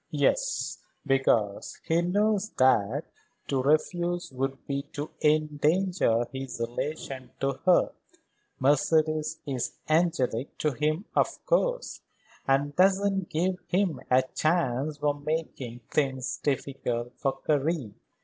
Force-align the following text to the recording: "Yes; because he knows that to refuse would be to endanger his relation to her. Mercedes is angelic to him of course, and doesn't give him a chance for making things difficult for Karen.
"Yes; 0.09 0.79
because 1.05 1.79
he 1.87 2.01
knows 2.01 2.49
that 2.57 3.03
to 3.47 3.61
refuse 3.61 4.31
would 4.31 4.65
be 4.65 4.81
to 4.93 5.11
endanger 5.21 6.25
his 6.33 6.59
relation 6.59 7.29
to 7.39 7.59
her. 7.67 7.91
Mercedes 8.59 9.37
is 9.45 9.73
angelic 9.87 10.57
to 10.57 10.71
him 10.71 11.05
of 11.15 11.45
course, 11.45 12.01
and 12.47 12.75
doesn't 12.75 13.29
give 13.29 13.59
him 13.67 13.99
a 14.09 14.23
chance 14.33 14.97
for 14.97 15.13
making 15.13 15.81
things 15.91 16.37
difficult 16.37 17.13
for 17.19 17.37
Karen. 17.45 17.93